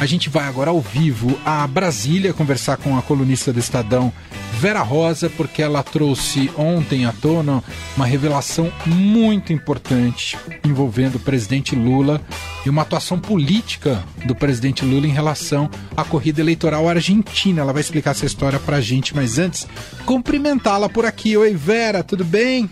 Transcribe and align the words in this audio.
A 0.00 0.06
gente 0.06 0.30
vai 0.30 0.44
agora 0.44 0.70
ao 0.70 0.80
vivo 0.80 1.38
a 1.44 1.66
Brasília 1.66 2.32
conversar 2.32 2.78
com 2.78 2.96
a 2.96 3.02
colunista 3.02 3.52
do 3.52 3.58
Estadão, 3.58 4.10
Vera 4.54 4.80
Rosa, 4.80 5.28
porque 5.28 5.60
ela 5.60 5.82
trouxe 5.82 6.50
ontem 6.56 7.04
à 7.04 7.12
tona 7.12 7.62
uma 7.94 8.06
revelação 8.06 8.72
muito 8.86 9.52
importante 9.52 10.38
envolvendo 10.64 11.16
o 11.16 11.20
presidente 11.20 11.76
Lula 11.76 12.18
e 12.64 12.70
uma 12.70 12.80
atuação 12.80 13.20
política 13.20 14.02
do 14.24 14.34
presidente 14.34 14.86
Lula 14.86 15.06
em 15.06 15.12
relação 15.12 15.68
à 15.94 16.02
corrida 16.02 16.40
eleitoral 16.40 16.88
argentina. 16.88 17.60
Ela 17.60 17.74
vai 17.74 17.82
explicar 17.82 18.12
essa 18.12 18.24
história 18.24 18.58
pra 18.58 18.80
gente, 18.80 19.14
mas 19.14 19.38
antes, 19.38 19.68
cumprimentá-la 20.06 20.88
por 20.88 21.04
aqui. 21.04 21.36
Oi, 21.36 21.54
Vera, 21.54 22.02
tudo 22.02 22.24
bem? 22.24 22.70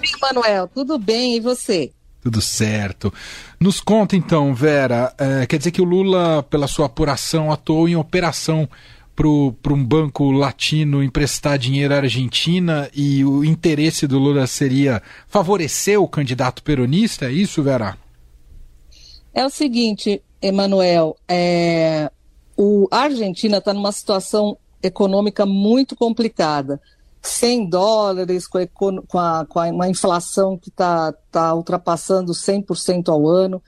Oi, 0.00 0.08
Manuel, 0.18 0.66
tudo 0.66 0.98
bem? 0.98 1.36
E 1.36 1.40
você? 1.40 1.92
Tudo 2.22 2.40
certo. 2.40 3.12
Nos 3.58 3.80
conta 3.80 4.14
então, 4.14 4.54
Vera, 4.54 5.12
é, 5.18 5.44
quer 5.44 5.58
dizer 5.58 5.72
que 5.72 5.82
o 5.82 5.84
Lula, 5.84 6.42
pela 6.44 6.68
sua 6.68 6.86
apuração, 6.86 7.50
atuou 7.50 7.88
em 7.88 7.96
operação 7.96 8.68
para 9.14 9.72
um 9.72 9.84
banco 9.84 10.30
latino 10.30 11.02
emprestar 11.02 11.58
dinheiro 11.58 11.92
à 11.92 11.98
Argentina 11.98 12.88
e 12.94 13.24
o 13.24 13.44
interesse 13.44 14.06
do 14.06 14.18
Lula 14.18 14.46
seria 14.46 15.02
favorecer 15.28 16.00
o 16.00 16.08
candidato 16.08 16.62
peronista? 16.62 17.26
É 17.26 17.32
isso, 17.32 17.62
Vera? 17.62 17.98
É 19.34 19.44
o 19.44 19.50
seguinte, 19.50 20.22
Emanuel, 20.40 21.16
é, 21.28 22.10
o, 22.56 22.86
a 22.90 23.00
Argentina 23.00 23.58
está 23.58 23.72
numa 23.74 23.92
situação 23.92 24.56
econômica 24.82 25.46
muito 25.46 25.96
complicada. 25.96 26.80
100 27.22 27.68
dólares, 27.68 28.46
com, 28.46 28.58
a, 29.18 29.46
com, 29.46 29.58
a, 29.58 29.68
uma 29.70 29.88
inflação 29.88 30.58
que 30.58 30.68
está 30.68 31.12
tá 31.30 31.54
ultrapassando 31.54 32.32
100% 32.32 33.08
ao 33.08 33.28
ano. 33.28 33.62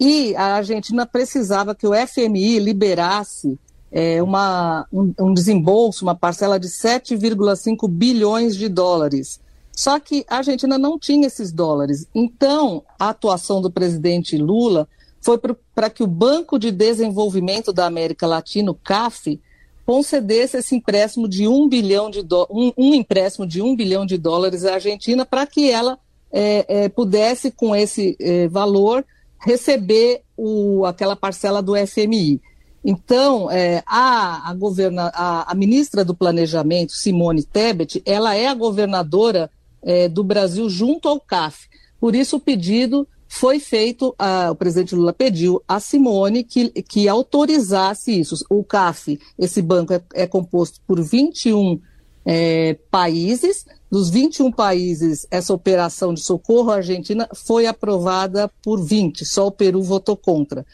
E 0.00 0.34
a 0.36 0.56
Argentina 0.56 1.06
precisava 1.06 1.74
que 1.74 1.86
o 1.86 1.92
FMI 1.94 2.58
liberasse 2.58 3.58
é, 3.92 4.22
uma, 4.22 4.86
um, 4.92 5.12
um 5.20 5.34
desembolso, 5.34 6.04
uma 6.04 6.14
parcela 6.14 6.58
de 6.58 6.68
7,5 6.68 7.88
bilhões 7.88 8.56
de 8.56 8.68
dólares. 8.68 9.38
Só 9.76 9.98
que 10.00 10.24
a 10.28 10.38
Argentina 10.38 10.78
não 10.78 10.98
tinha 10.98 11.26
esses 11.26 11.52
dólares. 11.52 12.06
Então, 12.14 12.82
a 12.98 13.10
atuação 13.10 13.60
do 13.60 13.70
presidente 13.70 14.36
Lula 14.36 14.88
foi 15.20 15.38
para 15.74 15.90
que 15.90 16.02
o 16.02 16.06
Banco 16.06 16.58
de 16.58 16.70
Desenvolvimento 16.70 17.72
da 17.72 17.86
América 17.86 18.26
Latina, 18.26 18.70
o 18.70 18.74
CAF, 18.74 19.40
concedesse 19.84 20.56
esse 20.56 20.74
empréstimo 20.74 21.28
de 21.28 21.46
um 21.46 21.68
bilhão 21.68 22.10
de 22.10 22.22
do... 22.22 22.46
um, 22.50 22.72
um 22.76 22.94
empréstimo 22.94 23.46
de 23.46 23.60
um 23.60 23.76
bilhão 23.76 24.06
de 24.06 24.16
dólares 24.16 24.64
à 24.64 24.74
Argentina 24.74 25.24
para 25.24 25.46
que 25.46 25.70
ela 25.70 25.98
é, 26.32 26.84
é, 26.84 26.88
pudesse, 26.88 27.50
com 27.50 27.76
esse 27.76 28.16
é, 28.20 28.48
valor, 28.48 29.04
receber 29.40 30.22
o, 30.36 30.84
aquela 30.84 31.14
parcela 31.14 31.62
do 31.62 31.74
FMI. 31.86 32.40
Então, 32.84 33.50
é, 33.50 33.82
a, 33.86 34.50
a, 34.50 34.54
governa, 34.54 35.10
a, 35.14 35.50
a, 35.50 35.54
ministra 35.54 36.04
do 36.04 36.14
Planejamento, 36.14 36.92
Simone 36.92 37.42
Tebet, 37.42 38.02
ela 38.04 38.34
é 38.34 38.46
a 38.46 38.54
governadora 38.54 39.50
é, 39.82 40.08
do 40.08 40.24
Brasil 40.24 40.68
junto 40.68 41.08
ao 41.08 41.20
CAF. 41.20 41.68
Por 42.00 42.14
isso, 42.14 42.36
o 42.36 42.40
pedido 42.40 43.06
foi 43.28 43.58
feito, 43.58 44.14
a, 44.18 44.50
o 44.50 44.54
presidente 44.54 44.94
Lula 44.94 45.12
pediu 45.12 45.62
a 45.66 45.80
Simone 45.80 46.44
que, 46.44 46.70
que 46.82 47.08
autorizasse 47.08 48.18
isso. 48.18 48.44
O 48.48 48.62
CAF, 48.62 49.18
esse 49.38 49.60
banco, 49.60 49.92
é, 49.92 50.02
é 50.14 50.26
composto 50.26 50.80
por 50.86 51.02
21 51.02 51.80
é, 52.24 52.78
países. 52.90 53.66
Dos 53.90 54.10
21 54.10 54.50
países, 54.50 55.26
essa 55.30 55.52
operação 55.52 56.12
de 56.12 56.20
socorro 56.20 56.70
à 56.70 56.76
Argentina 56.76 57.28
foi 57.32 57.66
aprovada 57.66 58.50
por 58.62 58.82
20, 58.82 59.24
só 59.24 59.46
o 59.46 59.52
Peru 59.52 59.82
votou 59.82 60.16
contra. 60.16 60.66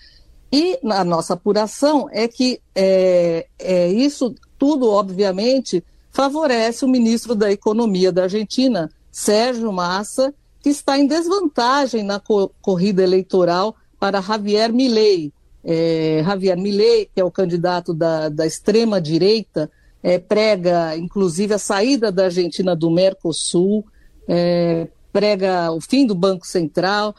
E 0.53 0.79
na 0.83 1.05
nossa 1.05 1.35
apuração 1.35 2.09
é 2.11 2.27
que 2.27 2.61
é, 2.75 3.47
é, 3.59 3.89
isso 3.89 4.35
tudo, 4.59 4.91
obviamente, 4.91 5.85
favorece 6.11 6.85
o 6.85 6.89
ministro 6.89 7.35
da 7.35 7.53
Economia 7.53 8.11
da 8.11 8.25
Argentina, 8.25 8.91
Sérgio 9.13 9.73
Massa, 9.73 10.35
que 10.63 10.69
está 10.69 10.99
em 10.99 11.07
desvantagem 11.07 12.03
na 12.03 12.21
co 12.21 12.51
corrida 12.61 13.03
eleitoral 13.03 13.75
para 13.99 14.21
Javier 14.21 14.73
Milei. 14.73 15.33
É, 15.65 16.23
Javier 16.25 16.57
Milei, 16.57 17.09
que 17.15 17.21
é 17.21 17.25
o 17.25 17.31
candidato 17.31 17.93
da, 17.93 18.29
da 18.29 18.47
extrema-direita, 18.47 19.71
é, 20.03 20.19
prega, 20.19 20.97
inclusive, 20.97 21.55
a 21.55 21.59
saída 21.59 22.11
da 22.11 22.25
Argentina 22.25 22.75
do 22.75 22.91
Mercosul, 22.91 23.85
é, 24.27 24.89
prega 25.13 25.71
o 25.73 25.81
fim 25.81 26.07
do 26.07 26.15
Banco 26.15 26.47
Central. 26.47 27.15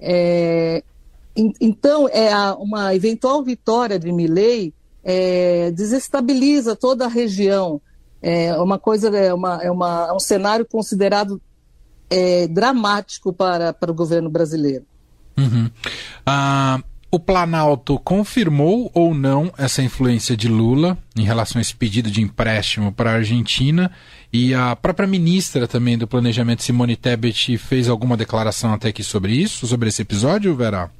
É, 0.00 0.82
então, 1.60 2.08
é 2.08 2.30
uma 2.58 2.94
eventual 2.94 3.42
vitória 3.42 3.98
de 3.98 4.10
Milei 4.12 4.72
é, 5.04 5.70
desestabiliza 5.72 6.76
toda 6.76 7.06
a 7.06 7.08
região. 7.08 7.80
É 8.20 8.54
uma 8.56 8.78
coisa, 8.78 9.08
é, 9.16 9.34
uma, 9.34 9.62
é, 9.62 9.70
uma, 9.70 10.06
é 10.08 10.12
um 10.12 10.20
cenário 10.20 10.64
considerado 10.64 11.40
é, 12.12 12.46
dramático 12.46 13.32
para, 13.32 13.72
para 13.72 13.90
o 13.90 13.94
governo 13.94 14.28
brasileiro. 14.28 14.84
Uhum. 15.38 15.70
Ah, 16.26 16.78
o 17.10 17.18
Planalto 17.18 17.98
confirmou 17.98 18.90
ou 18.94 19.14
não 19.14 19.50
essa 19.56 19.82
influência 19.82 20.36
de 20.36 20.46
Lula 20.46 20.96
em 21.16 21.24
relação 21.24 21.58
a 21.58 21.62
esse 21.62 21.74
pedido 21.74 22.10
de 22.10 22.20
empréstimo 22.20 22.92
para 22.92 23.12
a 23.12 23.14
Argentina? 23.14 23.90
E 24.30 24.54
a 24.54 24.76
própria 24.76 25.08
ministra 25.08 25.66
também 25.66 25.96
do 25.96 26.06
Planejamento, 26.06 26.62
Simone 26.62 26.96
Tebet, 26.96 27.56
fez 27.56 27.88
alguma 27.88 28.16
declaração 28.16 28.74
até 28.74 28.88
aqui 28.88 29.02
sobre 29.02 29.32
isso, 29.32 29.66
sobre 29.66 29.88
esse 29.88 30.02
episódio, 30.02 30.54
Verá? 30.54 30.90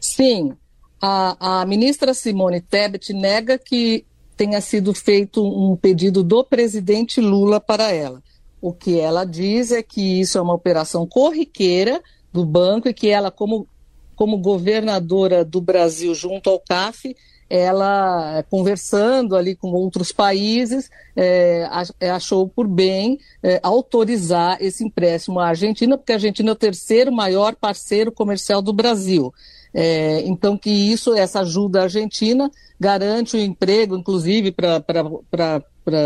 Sim. 0.00 0.54
A, 1.02 1.62
a 1.62 1.66
ministra 1.66 2.14
Simone 2.14 2.60
Tebet 2.60 3.12
nega 3.12 3.58
que 3.58 4.04
tenha 4.36 4.60
sido 4.60 4.94
feito 4.94 5.44
um 5.44 5.76
pedido 5.76 6.22
do 6.22 6.44
presidente 6.44 7.20
Lula 7.20 7.60
para 7.60 7.92
ela. 7.92 8.22
O 8.60 8.72
que 8.72 8.98
ela 8.98 9.24
diz 9.24 9.72
é 9.72 9.82
que 9.82 10.20
isso 10.20 10.36
é 10.36 10.40
uma 10.40 10.54
operação 10.54 11.06
corriqueira 11.06 12.02
do 12.32 12.44
banco 12.44 12.88
e 12.88 12.94
que 12.94 13.08
ela, 13.08 13.30
como, 13.30 13.66
como 14.14 14.38
governadora 14.38 15.44
do 15.44 15.60
Brasil 15.60 16.14
junto 16.14 16.50
ao 16.50 16.60
CAF, 16.60 17.16
ela, 17.50 18.44
conversando 18.48 19.34
ali 19.34 19.56
com 19.56 19.72
outros 19.72 20.12
países, 20.12 20.88
é, 21.16 21.68
achou 22.12 22.48
por 22.48 22.68
bem 22.68 23.18
é, 23.42 23.58
autorizar 23.60 24.56
esse 24.60 24.84
empréstimo 24.84 25.40
à 25.40 25.48
Argentina, 25.48 25.98
porque 25.98 26.12
a 26.12 26.14
Argentina 26.14 26.50
é 26.50 26.52
o 26.52 26.56
terceiro 26.56 27.10
maior 27.10 27.56
parceiro 27.56 28.12
comercial 28.12 28.62
do 28.62 28.72
Brasil. 28.72 29.34
É, 29.74 30.22
então, 30.22 30.56
que 30.56 30.70
isso, 30.70 31.12
essa 31.12 31.40
ajuda 31.40 31.82
argentina, 31.82 32.50
garante 32.78 33.36
o 33.36 33.40
emprego, 33.40 33.96
inclusive, 33.96 34.52
para 34.52 35.62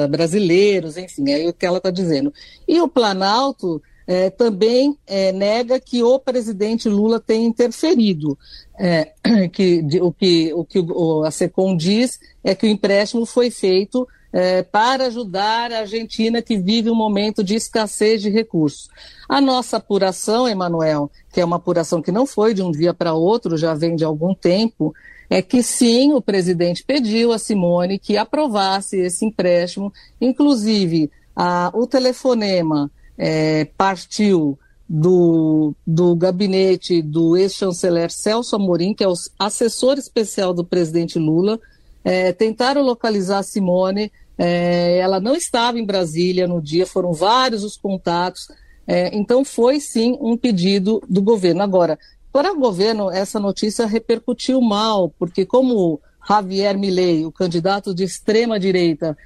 brasileiros, 0.08 0.96
enfim, 0.96 1.30
é 1.30 1.48
o 1.48 1.52
que 1.52 1.66
ela 1.66 1.78
está 1.78 1.90
dizendo. 1.90 2.32
E 2.66 2.80
o 2.80 2.88
Planalto 2.88 3.82
é, 4.06 4.30
também 4.30 4.96
é, 5.06 5.32
nega 5.32 5.80
que 5.80 6.02
o 6.02 6.18
presidente 6.18 6.88
Lula 6.88 7.20
tenha 7.20 7.46
interferido. 7.46 8.38
É, 8.78 9.12
que, 9.52 9.82
de, 9.82 10.00
o 10.00 10.12
que, 10.12 10.52
o 10.52 10.64
que 10.64 10.78
o, 10.78 11.24
a 11.24 11.30
SECOM 11.30 11.76
diz 11.76 12.18
é 12.42 12.54
que 12.54 12.66
o 12.66 12.70
empréstimo 12.70 13.24
foi 13.24 13.50
feito 13.50 14.06
é, 14.32 14.64
para 14.64 15.06
ajudar 15.06 15.70
a 15.72 15.80
Argentina 15.80 16.42
que 16.42 16.58
vive 16.58 16.90
um 16.90 16.94
momento 16.94 17.44
de 17.44 17.54
escassez 17.54 18.20
de 18.20 18.28
recursos. 18.28 18.88
A 19.28 19.40
nossa 19.40 19.76
apuração, 19.76 20.48
Emanuel, 20.48 21.08
que 21.32 21.40
é 21.40 21.44
uma 21.44 21.56
apuração 21.56 22.02
que 22.02 22.10
não 22.10 22.26
foi 22.26 22.52
de 22.52 22.60
um 22.60 22.72
dia 22.72 22.92
para 22.92 23.14
outro, 23.14 23.56
já 23.56 23.74
vem 23.74 23.94
de 23.94 24.04
algum 24.04 24.34
tempo, 24.34 24.92
é 25.30 25.40
que 25.40 25.62
sim, 25.62 26.12
o 26.12 26.20
presidente 26.20 26.84
pediu 26.84 27.32
a 27.32 27.38
Simone 27.38 27.98
que 27.98 28.16
aprovasse 28.16 28.98
esse 28.98 29.24
empréstimo, 29.24 29.92
inclusive 30.20 31.10
a, 31.34 31.70
o 31.72 31.86
telefonema 31.86 32.90
é, 33.16 33.66
partiu 33.76 34.58
do, 34.88 35.74
do 35.86 36.14
gabinete 36.14 37.00
do 37.00 37.36
ex-chanceler 37.36 38.10
Celso 38.10 38.56
Amorim, 38.56 38.94
que 38.94 39.02
é 39.02 39.08
o 39.08 39.14
assessor 39.38 39.98
especial 39.98 40.52
do 40.52 40.64
presidente 40.64 41.18
Lula, 41.18 41.58
é, 42.04 42.32
tentaram 42.32 42.82
localizar 42.82 43.42
Simone, 43.42 44.12
é, 44.36 44.98
ela 44.98 45.20
não 45.20 45.34
estava 45.34 45.78
em 45.78 45.86
Brasília 45.86 46.46
no 46.46 46.60
dia, 46.60 46.86
foram 46.86 47.12
vários 47.12 47.64
os 47.64 47.76
contatos, 47.76 48.48
é, 48.86 49.16
então 49.16 49.44
foi 49.44 49.80
sim 49.80 50.18
um 50.20 50.36
pedido 50.36 51.02
do 51.08 51.22
governo. 51.22 51.62
Agora, 51.62 51.98
para 52.30 52.52
o 52.52 52.58
governo, 52.58 53.10
essa 53.10 53.40
notícia 53.40 53.86
repercutiu 53.86 54.60
mal, 54.60 55.08
porque 55.18 55.46
como 55.46 56.00
Javier 56.28 56.76
Milei, 56.76 57.24
o 57.24 57.32
candidato 57.32 57.94
de 57.94 58.04
extrema 58.04 58.58
direita, 58.58 59.16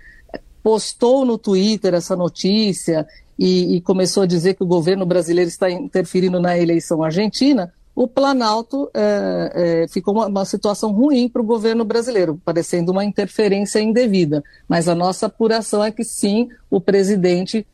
postou 0.62 1.24
no 1.24 1.38
Twitter 1.38 1.94
essa 1.94 2.14
notícia 2.14 3.06
e, 3.38 3.76
e, 3.76 3.80
começou 3.80 4.24
a 4.24 4.26
dizer 4.26 4.54
que 4.54 4.64
o 4.64 4.66
governo 4.66 5.06
brasileiro 5.06 5.48
está 5.48 5.70
interferindo 5.70 6.40
na 6.40 6.58
eleição 6.58 7.02
argentina, 7.02 7.72
o 7.94 8.06
Planalto 8.06 8.88
é, 8.94 9.82
é, 9.84 9.88
ficou 9.88 10.14
uma, 10.14 10.26
uma, 10.26 10.44
situação 10.44 10.92
ruim 10.92 11.28
para 11.28 11.42
o 11.42 11.44
governo 11.44 11.84
brasileiro, 11.84 12.40
parecendo 12.44 12.92
uma 12.92 13.04
interferência 13.04 13.80
indevida. 13.80 14.42
Mas 14.68 14.88
a 14.88 14.94
nossa 14.94 15.26
apuração 15.26 15.82
é 15.82 15.90
que 15.90 16.04
sim, 16.04 16.48
o 16.70 16.80
presidente 16.80 17.66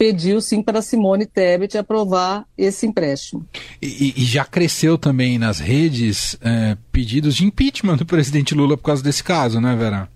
pediu 0.00 0.40
sim 0.40 0.62
para 0.62 0.80
Simone 0.80 1.26
Tebet 1.26 1.76
aprovar 1.76 2.46
esse 2.56 2.86
empréstimo. 2.86 3.46
E, 3.80 4.14
e 4.16 4.24
já 4.24 4.44
cresceu 4.44 4.96
também 4.96 5.38
nas 5.38 5.58
redes 5.58 6.38
é, 6.40 6.76
pedidos 6.90 7.34
de 7.34 7.44
impeachment 7.44 7.96
do 7.96 8.06
presidente 8.06 8.54
Lula 8.54 8.76
por 8.76 8.84
causa 8.84 9.02
desse 9.02 9.22
caso, 9.22 9.60
né, 9.60 9.76
Vera? 9.76 10.08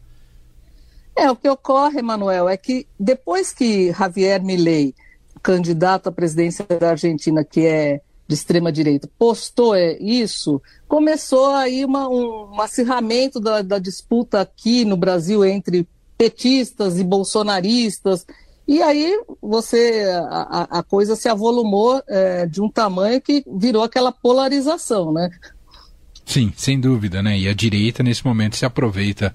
É, 1.16 1.30
o 1.30 1.36
que 1.36 1.48
ocorre, 1.48 2.02
Manuel, 2.02 2.48
é 2.48 2.56
que 2.56 2.86
depois 2.98 3.52
que 3.52 3.92
Javier 3.92 4.42
Milei, 4.42 4.94
candidato 5.42 6.08
à 6.08 6.12
presidência 6.12 6.64
da 6.64 6.90
Argentina, 6.90 7.44
que 7.44 7.66
é 7.66 8.00
de 8.26 8.34
extrema 8.34 8.72
direita, 8.72 9.08
postou 9.18 9.74
é, 9.74 9.96
isso, 9.98 10.60
começou 10.88 11.50
aí 11.50 11.84
uma, 11.84 12.08
um, 12.08 12.54
um 12.54 12.60
acirramento 12.60 13.38
da, 13.38 13.62
da 13.62 13.78
disputa 13.78 14.40
aqui 14.40 14.84
no 14.84 14.96
Brasil 14.96 15.44
entre 15.44 15.86
petistas 16.16 16.98
e 16.98 17.04
bolsonaristas. 17.04 18.26
E 18.66 18.82
aí 18.82 19.20
você 19.42 20.04
a, 20.30 20.78
a 20.78 20.82
coisa 20.82 21.14
se 21.14 21.28
avolumou 21.28 22.02
é, 22.08 22.46
de 22.46 22.62
um 22.62 22.70
tamanho 22.70 23.20
que 23.20 23.44
virou 23.46 23.82
aquela 23.82 24.10
polarização, 24.10 25.12
né? 25.12 25.28
Sim, 26.24 26.50
sem 26.56 26.80
dúvida, 26.80 27.22
né? 27.22 27.38
E 27.38 27.46
a 27.46 27.52
direita 27.52 28.02
nesse 28.02 28.24
momento 28.24 28.56
se 28.56 28.64
aproveita 28.64 29.34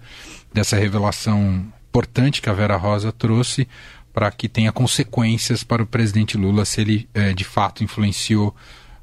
dessa 0.54 0.78
revelação 0.78 1.66
importante 1.90 2.42
que 2.42 2.50
a 2.50 2.54
Vera 2.54 2.78
Rosa 2.78 3.12
trouxe 3.12 3.68
para 4.14 4.32
que 4.32 4.50
tenha 4.50 4.72
consequências 4.72 5.64
para 5.64 5.84
o 5.84 5.88
presidente 5.88 6.38
Lula 6.38 6.66
se 6.66 6.82
ele 6.82 7.10
é, 7.14 7.34
de 7.34 7.44
fato 7.44 7.84
influenciou 7.84 8.50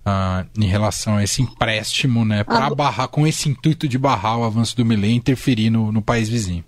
uh, 0.06 0.46
em 0.58 0.66
relação 0.66 1.16
a 1.16 1.24
esse 1.24 1.42
empréstimo, 1.42 2.24
né, 2.24 2.44
para 2.44 2.66
ah, 2.66 2.74
barrar, 2.74 3.08
com 3.08 3.26
esse 3.26 3.48
intuito 3.48 3.88
de 3.88 3.98
barrar 3.98 4.38
o 4.38 4.44
avanço 4.44 4.76
do 4.76 4.84
Milei 4.84 5.12
e 5.12 5.16
interferir 5.16 5.70
no, 5.70 5.90
no 5.90 6.02
país 6.02 6.28
vizinho. 6.28 6.64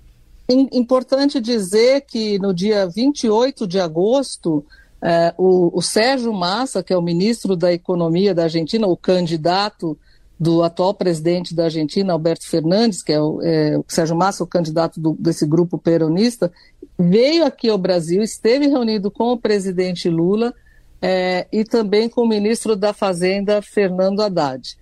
Importante 0.73 1.41
dizer 1.41 2.07
que 2.09 2.39
no 2.39 2.55
dia 2.55 2.87
28 2.87 3.67
de 3.67 3.79
agosto, 3.79 4.65
eh, 5.03 5.35
o, 5.37 5.77
o 5.77 5.83
Sérgio 5.83 6.33
Massa, 6.33 6.83
que 6.83 6.91
é 6.91 6.97
o 6.97 7.03
ministro 7.03 7.55
da 7.55 7.71
Economia 7.71 8.35
da 8.35 8.45
Argentina, 8.45 8.87
o 8.87 8.97
candidato 8.97 9.99
do 10.39 10.63
atual 10.63 10.95
presidente 10.95 11.55
da 11.55 11.65
Argentina, 11.65 12.13
Alberto 12.13 12.49
Fernandes, 12.49 13.03
que 13.03 13.13
é 13.13 13.21
o, 13.21 13.41
é, 13.43 13.77
o 13.77 13.85
Sérgio 13.89 14.17
Massa, 14.17 14.45
o 14.45 14.47
candidato 14.47 15.01
do, 15.01 15.17
desse 15.19 15.45
grupo 15.47 15.77
peronista, 15.79 16.53
veio 16.97 17.45
aqui 17.45 17.69
ao 17.69 17.79
Brasil, 17.79 18.23
esteve 18.23 18.67
reunido 18.69 19.11
com 19.11 19.33
o 19.33 19.39
presidente 19.39 20.09
Lula 20.09 20.55
é, 21.03 21.47
e 21.53 21.65
também 21.65 22.09
com 22.09 22.23
o 22.23 22.29
ministro 22.29 22.77
da 22.77 22.93
Fazenda, 22.93 23.61
Fernando 23.61 24.21
Haddad. 24.21 24.77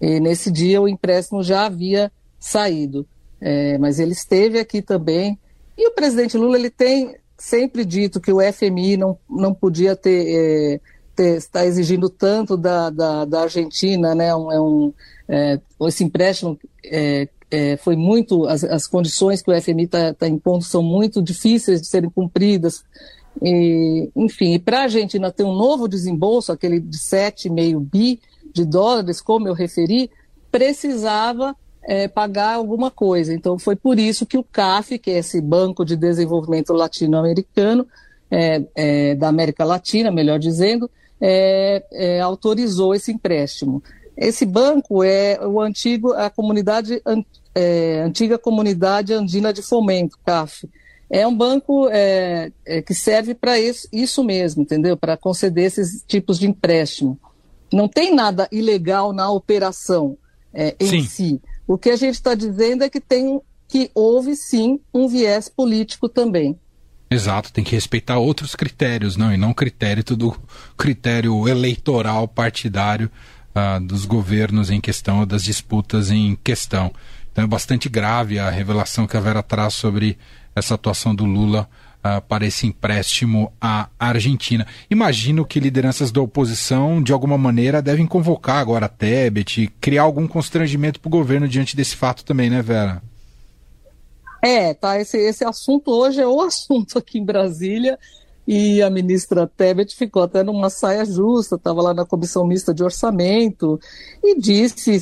E 0.00 0.18
nesse 0.18 0.50
dia 0.50 0.80
o 0.80 0.88
empréstimo 0.88 1.42
já 1.42 1.66
havia 1.66 2.10
saído, 2.40 3.06
é, 3.40 3.76
mas 3.78 3.98
ele 3.98 4.12
esteve 4.12 4.58
aqui 4.58 4.80
também. 4.80 5.38
E 5.76 5.88
o 5.88 5.92
presidente 5.92 6.36
Lula 6.36 6.56
ele 6.56 6.70
tem 6.70 7.16
sempre 7.36 7.84
dito 7.84 8.20
que 8.20 8.32
o 8.32 8.40
FMI 8.52 8.96
não, 8.96 9.18
não 9.28 9.52
podia 9.52 9.96
ter, 9.96 10.26
é, 10.28 10.80
está 11.18 11.64
exigindo 11.66 12.08
tanto 12.08 12.56
da, 12.56 12.90
da, 12.90 13.24
da 13.24 13.42
Argentina, 13.42 14.14
né? 14.14 14.34
Um, 14.34 14.52
é 14.52 14.60
um, 14.60 14.92
é, 15.28 15.60
esse 15.82 16.04
empréstimo 16.04 16.58
é, 16.84 17.28
é, 17.50 17.76
foi 17.76 17.96
muito, 17.96 18.46
as, 18.46 18.64
as 18.64 18.86
condições 18.86 19.42
que 19.42 19.50
o 19.50 19.60
FMI 19.60 19.84
está 19.84 20.14
tá 20.14 20.26
impondo 20.26 20.64
são 20.64 20.82
muito 20.82 21.22
difíceis 21.22 21.82
de 21.82 21.86
serem 21.86 22.08
cumpridas. 22.08 22.82
E, 23.40 24.10
enfim, 24.16 24.58
para 24.58 24.80
a 24.80 24.82
Argentina 24.82 25.30
ter 25.30 25.44
um 25.44 25.54
novo 25.54 25.86
desembolso, 25.88 26.52
aquele 26.52 26.80
de 26.80 26.98
7,5 26.98 27.80
bi 27.80 28.20
de 28.52 28.64
dólares, 28.64 29.20
como 29.20 29.48
eu 29.48 29.54
referi, 29.54 30.10
precisava 30.50 31.56
é, 31.82 32.08
pagar 32.08 32.54
alguma 32.54 32.90
coisa. 32.90 33.34
Então, 33.34 33.58
foi 33.58 33.76
por 33.76 33.98
isso 33.98 34.26
que 34.26 34.38
o 34.38 34.44
CAF, 34.44 34.98
que 34.98 35.10
é 35.10 35.18
esse 35.18 35.40
Banco 35.40 35.84
de 35.84 35.96
Desenvolvimento 35.96 36.72
Latino-Americano, 36.72 37.86
é, 38.30 38.62
é, 38.74 39.14
da 39.14 39.28
América 39.28 39.64
Latina, 39.64 40.10
melhor 40.10 40.38
dizendo, 40.38 40.90
é, 41.22 41.84
é, 41.92 42.20
autorizou 42.20 42.94
esse 42.94 43.12
empréstimo. 43.12 43.82
Esse 44.16 44.44
banco 44.44 45.02
é 45.04 45.38
o 45.46 45.60
antigo, 45.60 46.12
a 46.12 46.28
comunidade, 46.28 47.00
é, 47.54 48.00
antiga 48.00 48.36
comunidade 48.36 49.14
andina 49.14 49.52
de 49.52 49.62
fomento, 49.62 50.18
CAF 50.26 50.68
é 51.12 51.26
um 51.26 51.36
banco 51.36 51.90
é, 51.90 52.50
é, 52.64 52.80
que 52.80 52.94
serve 52.94 53.34
para 53.34 53.60
isso, 53.60 53.86
isso 53.92 54.24
mesmo, 54.24 54.62
entendeu? 54.62 54.96
Para 54.96 55.14
conceder 55.14 55.66
esses 55.66 56.02
tipos 56.08 56.38
de 56.38 56.48
empréstimo. 56.48 57.20
Não 57.70 57.86
tem 57.86 58.14
nada 58.14 58.48
ilegal 58.50 59.12
na 59.12 59.30
operação 59.30 60.16
é, 60.54 60.74
em 60.80 60.86
sim. 60.86 61.02
si. 61.02 61.42
O 61.68 61.76
que 61.76 61.90
a 61.90 61.96
gente 61.96 62.14
está 62.14 62.34
dizendo 62.34 62.82
é 62.82 62.88
que 62.88 62.98
tem 62.98 63.42
que 63.68 63.90
houve 63.94 64.34
sim 64.34 64.80
um 64.92 65.06
viés 65.06 65.50
político 65.50 66.08
também. 66.08 66.58
Exato, 67.12 67.52
tem 67.52 67.62
que 67.62 67.74
respeitar 67.74 68.18
outros 68.18 68.54
critérios, 68.54 69.16
não, 69.16 69.32
e 69.32 69.36
não 69.36 69.52
critério 69.52 70.02
do 70.04 70.36
critério 70.76 71.48
eleitoral 71.48 72.26
partidário 72.26 73.10
uh, 73.54 73.80
dos 73.80 74.04
governos 74.04 74.70
em 74.70 74.80
questão, 74.80 75.26
das 75.26 75.44
disputas 75.44 76.10
em 76.10 76.36
questão. 76.42 76.92
Então 77.30 77.44
é 77.44 77.46
bastante 77.46 77.88
grave 77.88 78.38
a 78.38 78.50
revelação 78.50 79.06
que 79.06 79.16
a 79.16 79.20
Vera 79.20 79.42
traz 79.42 79.74
sobre 79.74 80.18
essa 80.54 80.74
atuação 80.74 81.14
do 81.14 81.24
Lula 81.24 81.68
uh, 82.04 82.20
para 82.22 82.46
esse 82.46 82.66
empréstimo 82.66 83.52
à 83.60 83.88
Argentina. 83.98 84.66
Imagino 84.90 85.44
que 85.44 85.60
lideranças 85.60 86.10
da 86.10 86.20
oposição, 86.20 87.02
de 87.02 87.12
alguma 87.12 87.38
maneira, 87.38 87.80
devem 87.80 88.06
convocar 88.06 88.58
agora 88.58 88.86
a 88.86 88.88
Tebet, 88.88 89.72
criar 89.80 90.02
algum 90.02 90.26
constrangimento 90.26 91.00
para 91.00 91.08
o 91.08 91.10
governo 91.10 91.48
diante 91.48 91.76
desse 91.76 91.96
fato 91.96 92.24
também, 92.24 92.50
né, 92.50 92.60
Vera? 92.60 93.02
É, 94.42 94.74
tá. 94.74 95.00
Esse, 95.00 95.16
esse 95.16 95.44
assunto 95.44 95.92
hoje 95.92 96.20
é 96.20 96.26
o 96.26 96.40
assunto 96.42 96.98
aqui 96.98 97.18
em 97.18 97.24
Brasília. 97.24 97.98
E 98.46 98.82
a 98.82 98.90
ministra 98.90 99.46
Tebet 99.46 99.94
ficou 99.94 100.20
até 100.20 100.42
numa 100.42 100.68
saia 100.68 101.04
justa, 101.04 101.54
estava 101.54 101.80
lá 101.80 101.94
na 101.94 102.04
comissão 102.04 102.44
mista 102.44 102.74
de 102.74 102.82
orçamento 102.82 103.78
e 104.22 104.36
disse 104.36 105.00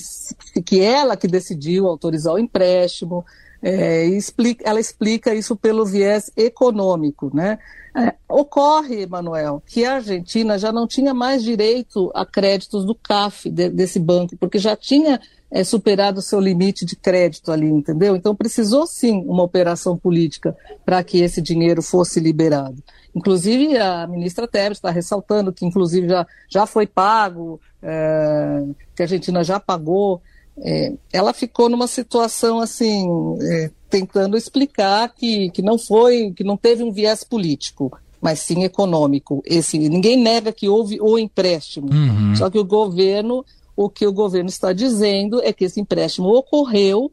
que 0.63 0.81
ela 0.83 1.17
que 1.17 1.27
decidiu 1.27 1.87
autorizar 1.87 2.35
o 2.35 2.39
empréstimo, 2.39 3.25
é, 3.63 4.05
explica, 4.07 4.69
ela 4.69 4.81
explica 4.81 5.35
isso 5.35 5.55
pelo 5.57 5.85
viés 5.85 6.31
econômico. 6.37 7.31
Né? 7.35 7.59
É, 7.97 8.15
ocorre, 8.29 9.07
Manuel, 9.07 9.63
que 9.67 9.85
a 9.85 9.95
Argentina 9.95 10.59
já 10.59 10.73
não 10.73 10.87
tinha 10.87 11.13
mais 11.13 11.43
direito 11.43 12.11
a 12.15 12.25
créditos 12.25 12.85
do 12.85 12.95
CAF, 12.95 13.51
de, 13.51 13.69
desse 13.69 13.99
banco, 13.99 14.37
porque 14.37 14.59
já 14.59 14.77
tinha 14.77 15.21
é, 15.51 15.65
superado 15.65 16.21
o 16.21 16.23
seu 16.23 16.39
limite 16.39 16.85
de 16.85 16.95
crédito 16.95 17.51
ali, 17.51 17.67
entendeu? 17.67 18.15
Então 18.15 18.35
precisou 18.35 18.87
sim 18.87 19.25
uma 19.27 19.43
operação 19.43 19.97
política 19.97 20.57
para 20.85 21.03
que 21.03 21.21
esse 21.21 21.43
dinheiro 21.43 21.83
fosse 21.83 22.21
liberado. 22.21 22.83
Inclusive, 23.15 23.77
a 23.77 24.07
ministra 24.07 24.47
Tebet 24.47 24.75
está 24.77 24.91
ressaltando 24.91 25.53
que, 25.53 25.67
inclusive, 25.67 26.09
já, 26.09 26.27
já 26.49 26.67
foi 26.67 26.87
pago, 26.87 27.61
é, 27.83 28.65
que 28.95 29.03
a 29.03 29.05
Argentina 29.05 29.43
já 29.43 29.59
pagou 29.59 30.23
é, 30.63 30.93
ela 31.13 31.33
ficou 31.33 31.69
numa 31.69 31.87
situação 31.87 32.61
assim, 32.61 33.09
é, 33.41 33.71
tentando 33.89 34.37
explicar 34.37 35.13
que, 35.15 35.51
que 35.51 35.63
não 35.63 35.79
foi, 35.79 36.33
que 36.33 36.45
não 36.45 36.57
teve 36.57 36.83
um 36.83 36.93
viés 36.93 37.25
político, 37.25 37.91
mas 38.21 38.41
sim 38.41 38.63
econômico. 38.65 39.43
Esse, 39.45 39.79
ninguém 39.79 40.17
nega 40.17 40.53
que 40.53 40.69
houve 40.69 41.01
o 41.01 41.19
empréstimo. 41.19 41.89
Uhum. 41.93 42.37
Só 42.37 42.51
que 42.51 42.59
o 42.59 42.65
governo, 42.65 43.45
o 43.75 43.89
que 43.89 44.07
o 44.07 44.13
governo 44.13 44.49
está 44.49 44.73
dizendo 44.73 45.41
é 45.43 45.53
que 45.53 45.65
esse 45.65 45.81
empréstimo 45.81 46.29
ocorreu 46.29 47.11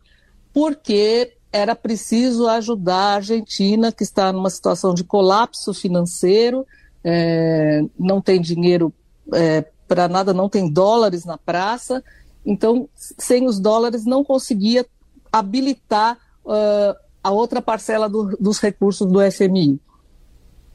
porque 0.54 1.34
era 1.52 1.76
preciso 1.76 2.48
ajudar 2.48 2.96
a 2.96 3.16
Argentina, 3.16 3.92
que 3.92 4.04
está 4.04 4.34
numa 4.34 4.50
situação 4.50 4.94
de 4.94 5.04
colapso 5.04 5.74
financeiro, 5.74 6.66
é, 7.04 7.82
não 7.98 8.22
tem 8.22 8.42
dinheiro 8.42 8.94
é, 9.34 9.66
para 9.88 10.08
nada, 10.08 10.34
não 10.34 10.50
tem 10.50 10.70
dólares 10.70 11.24
na 11.24 11.38
praça, 11.38 12.04
então, 12.48 12.88
sem 12.96 13.46
os 13.46 13.60
dólares, 13.60 14.06
não 14.06 14.24
conseguia 14.24 14.86
habilitar 15.30 16.18
uh, 16.46 16.96
a 17.22 17.30
outra 17.30 17.62
parcela 17.62 18.08
do, 18.08 18.38
dos 18.40 18.60
recursos 18.60 19.06
do 19.06 19.20
FMI. 19.30 19.78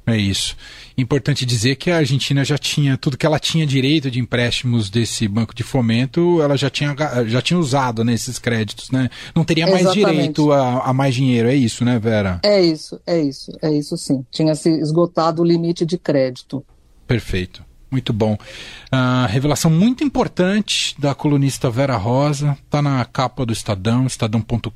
É 0.06 0.16
isso. 0.16 0.54
Importante 0.98 1.46
dizer 1.46 1.76
que 1.76 1.90
a 1.90 1.98
Argentina 1.98 2.44
já 2.44 2.58
tinha 2.58 2.98
tudo 2.98 3.16
que 3.16 3.24
ela 3.24 3.38
tinha 3.38 3.64
direito 3.66 4.10
de 4.10 4.18
empréstimos 4.18 4.90
desse 4.90 5.26
banco 5.26 5.54
de 5.54 5.62
fomento, 5.62 6.42
ela 6.42 6.56
já 6.56 6.68
tinha, 6.68 6.94
já 7.26 7.40
tinha 7.40 7.58
usado 7.58 8.04
nesses 8.04 8.36
né, 8.36 8.42
créditos, 8.42 8.90
né? 8.90 9.08
Não 9.34 9.44
teria 9.44 9.66
mais 9.66 9.82
Exatamente. 9.82 10.14
direito 10.14 10.52
a, 10.52 10.90
a, 10.90 10.92
mais 10.92 11.14
dinheiro, 11.14 11.48
é 11.48 11.54
isso, 11.54 11.84
né, 11.84 11.98
Vera? 11.98 12.40
É 12.42 12.60
isso, 12.60 13.00
é 13.06 13.20
isso, 13.20 13.56
é 13.62 13.70
isso 13.72 13.96
sim. 13.96 14.26
Tinha 14.30 14.54
se 14.54 14.68
esgotado 14.70 15.40
o 15.40 15.44
limite 15.44 15.86
de 15.86 15.96
crédito. 15.96 16.62
Perfeito. 17.06 17.64
Muito 17.92 18.10
bom. 18.10 18.32
Uh, 18.32 19.26
revelação 19.28 19.70
muito 19.70 20.02
importante 20.02 20.94
da 20.98 21.14
colunista 21.14 21.68
Vera 21.68 21.94
Rosa, 21.94 22.56
está 22.64 22.80
na 22.80 23.04
capa 23.04 23.44
do 23.44 23.52
Estadão, 23.52 24.06
estadão.com.br. 24.06 24.70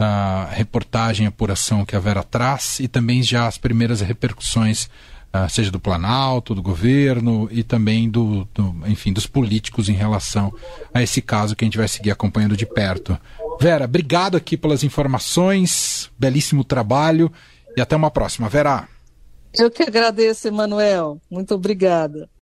Uh, 0.00 0.54
reportagem, 0.54 1.26
apuração 1.26 1.84
que 1.84 1.96
a 1.96 1.98
Vera 1.98 2.22
traz 2.22 2.78
e 2.78 2.86
também 2.86 3.24
já 3.24 3.48
as 3.48 3.58
primeiras 3.58 4.00
repercussões, 4.00 4.84
uh, 5.34 5.50
seja 5.50 5.72
do 5.72 5.80
Planalto, 5.80 6.54
do 6.54 6.62
governo 6.62 7.48
e 7.50 7.64
também 7.64 8.08
do, 8.08 8.46
do, 8.54 8.76
enfim, 8.86 9.12
dos 9.12 9.26
políticos 9.26 9.88
em 9.88 9.94
relação 9.94 10.54
a 10.94 11.02
esse 11.02 11.20
caso 11.20 11.56
que 11.56 11.64
a 11.64 11.66
gente 11.66 11.76
vai 11.76 11.88
seguir 11.88 12.12
acompanhando 12.12 12.56
de 12.56 12.66
perto. 12.66 13.18
Vera, 13.60 13.86
obrigado 13.86 14.36
aqui 14.36 14.56
pelas 14.56 14.84
informações, 14.84 16.08
belíssimo 16.16 16.62
trabalho 16.62 17.32
e 17.76 17.80
até 17.80 17.96
uma 17.96 18.12
próxima. 18.12 18.48
Vera. 18.48 18.86
Eu 19.52 19.70
que 19.70 19.82
agradeço, 19.82 20.48
Emanuel. 20.48 21.20
Muito 21.30 21.54
obrigada. 21.54 22.30